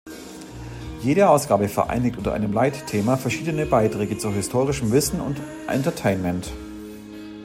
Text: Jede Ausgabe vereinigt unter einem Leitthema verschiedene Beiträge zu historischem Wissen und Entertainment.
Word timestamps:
Jede 1.03 1.29
Ausgabe 1.29 1.69
vereinigt 1.69 2.17
unter 2.17 2.33
einem 2.33 2.53
Leitthema 2.53 3.17
verschiedene 3.17 3.67
Beiträge 3.67 4.17
zu 4.17 4.31
historischem 4.31 4.91
Wissen 4.91 5.21
und 5.21 5.37
Entertainment. 5.67 6.51